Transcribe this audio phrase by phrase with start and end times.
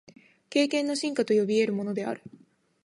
[0.49, 2.23] 経験の深化と呼び得るものである。